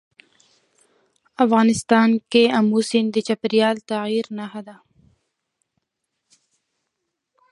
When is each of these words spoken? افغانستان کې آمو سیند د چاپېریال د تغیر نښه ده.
افغانستان 1.45 2.09
کې 2.31 2.43
آمو 2.57 2.79
سیند 2.89 3.09
د 3.13 3.17
چاپېریال 3.27 3.75
د 3.79 3.83
تغیر 3.91 4.25
نښه 4.37 4.61
ده. 4.67 4.75